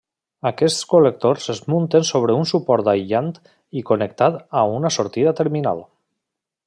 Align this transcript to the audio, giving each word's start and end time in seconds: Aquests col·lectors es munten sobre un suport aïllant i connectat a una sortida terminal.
Aquests 0.49 0.77
col·lectors 0.93 1.43
es 1.53 1.59
munten 1.73 2.07
sobre 2.11 2.37
un 2.37 2.49
suport 2.53 2.89
aïllant 2.95 3.29
i 3.83 3.85
connectat 3.91 4.41
a 4.63 4.65
una 4.79 4.93
sortida 4.97 5.35
terminal. 5.43 5.85